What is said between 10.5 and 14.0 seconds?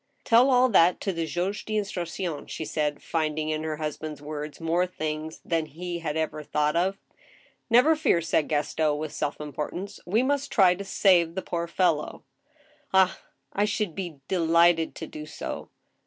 try to save the poor fellow."" Ah I I should